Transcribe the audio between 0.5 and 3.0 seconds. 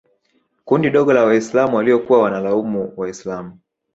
kundi dogo la Waislam waliokuwa wanawalaumu